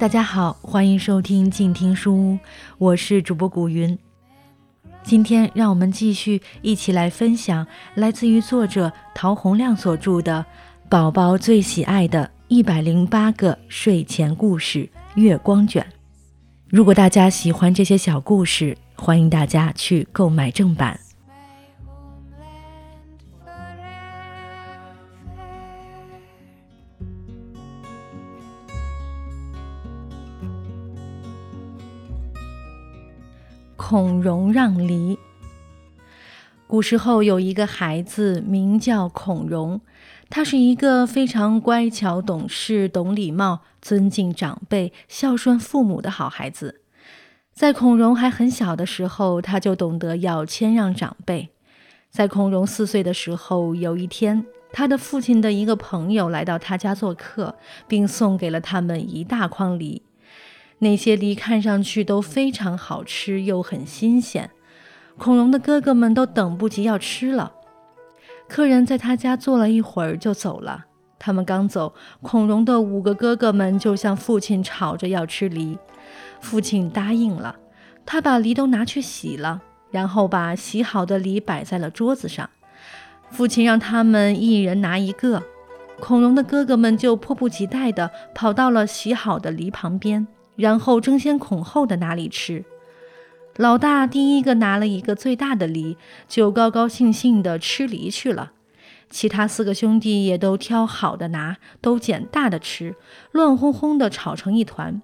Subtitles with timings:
[0.00, 2.38] 大家好，欢迎收听静听书屋，
[2.78, 3.98] 我是主播古云。
[5.02, 10.42] 今天让我们继续一起来分享来自于作者陶洪亮所著的
[10.88, 15.82] 《宝宝最喜爱的一百零八个睡前故事月光卷》。
[16.70, 20.98] 如果大家喜欢这些小故事，欢迎大家去购买正版。
[33.90, 35.18] 孔融让梨。
[36.68, 39.80] 古时候有一个孩子名叫孔融，
[40.28, 46.82] 他是一个非常乖巧懂事、懂礼貌、尊敬长辈、孝顺父母的好孩子。
[47.52, 51.48] 在孔融还很小的时候，他就懂得要谦让长辈。
[52.10, 57.56] 在孔融四岁的时候，有一天，他的父亲的一个朋友来到他家做客，
[57.88, 60.02] 并送给了他们一大筐梨。
[60.80, 64.50] 那些梨看上去都非常好吃，又很新鲜。
[65.16, 67.52] 孔融的哥哥们都等不及要吃了。
[68.48, 70.86] 客人在他家坐了一会儿就走了。
[71.18, 75.78] 他们刚走，孔融的五个哥哥们就向父亲吵着要吃梨。
[76.40, 77.56] 父亲答应了，
[78.06, 82.48] 他把梨都拿去洗了，然后把洗好的梨摆在了桌子上。
[83.28, 85.42] 父亲让他们一人拿一个。
[86.00, 90.26] 孔融的哥哥们就迫不及待地跑到了洗好的梨旁边。
[90.60, 92.64] 然后争先恐后的拿梨吃，
[93.56, 95.96] 老大第一个拿了一个最大的梨，
[96.28, 98.52] 就高高兴兴的吃梨去了。
[99.08, 102.94] 其他四个兄弟也都挑好的拿，都捡大的吃，
[103.32, 105.00] 乱哄哄的吵成一团。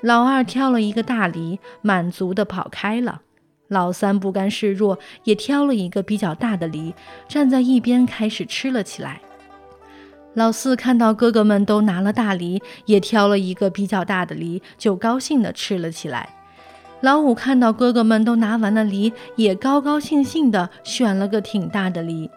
[0.00, 3.22] 老二挑了一个大梨，满足的跑开了。
[3.68, 6.94] 老三不甘示弱，也挑了一个比较大的梨，
[7.26, 9.22] 站在一边开始吃了起来。
[10.34, 16.28] 老四看到哥哥们都拿了大梨，也挑了一个比较大的梨，就高兴地吃了起来。
[17.00, 22.28] 老五看到哥哥们都拿完了梨，也高高兴兴地选了个挺大的梨。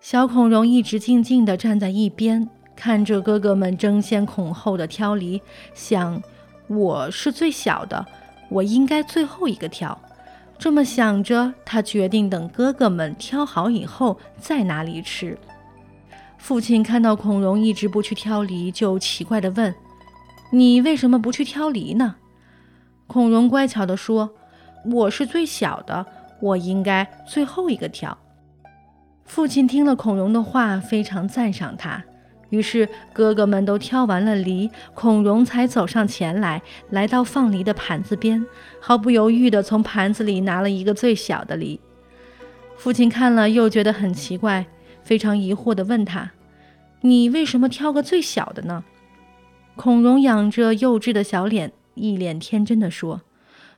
[0.00, 5.42] 小孔融一直静静地站在一边，看着哥哥们争先恐后的挑梨，
[5.74, 6.22] 想：
[6.68, 8.06] 我是最小的，
[8.48, 9.98] 我应该最后一个挑。
[10.56, 15.36] 这么想着，他决定等哥哥们挑好以后再拿梨吃。
[16.38, 19.74] 父亲看到孔融一直不去挑梨，就奇怪地问
[20.50, 22.14] ：“你为什么不去挑梨呢？”
[23.06, 24.30] 孔融乖巧地说
[24.90, 26.06] ：“我是最小的，
[26.40, 28.16] 我应该最后一个挑。”
[29.26, 32.02] 父亲听了孔融的话，非常赞赏他。
[32.48, 38.46] 于是哥哥们都挑完了梨，孔融才走上前来，来到放梨的盘子边，
[38.80, 41.78] 毫不犹豫地从盘子里拿了一个最小的梨。
[42.78, 44.64] 父亲看了，又觉得很奇怪。
[45.08, 46.32] 非常疑惑地问他
[47.00, 48.84] ：“你为什么挑个最小的呢？”
[49.74, 53.22] 孔融仰着幼稚的小脸，一脸天真地说：“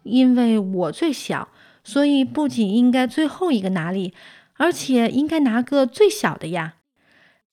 [0.03, 1.47] 因为我最小，
[1.85, 4.13] 所以不仅应该最后一个拿梨，
[4.57, 6.75] 而且应该拿个最小的呀。”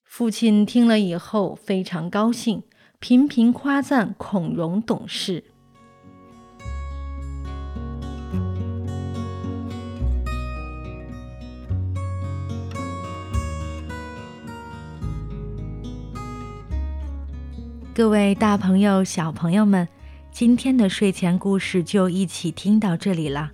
[0.03, 2.63] 父亲听了以后非常高兴，
[2.97, 5.43] 频频夸赞孔融懂事。
[17.97, 19.87] 各位大朋友、小朋友们，
[20.29, 23.49] 今天的睡前故事就一起听到这里了，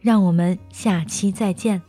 [0.00, 1.82] 让我们下期再见。